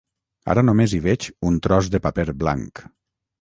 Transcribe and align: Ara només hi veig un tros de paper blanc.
Ara 0.53 0.61
només 0.69 0.95
hi 0.97 1.01
veig 1.07 1.27
un 1.51 1.59
tros 1.67 1.91
de 1.97 2.01
paper 2.07 2.27
blanc. 2.41 2.83